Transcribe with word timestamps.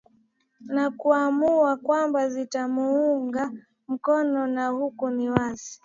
na 0.73 0.91
kuamua 0.91 1.77
kwamba 1.77 2.29
zitamuunga 2.29 3.51
mkono 3.87 4.47
na 4.47 4.67
huku 4.67 5.09
ni 5.09 5.29
wazi 5.29 5.79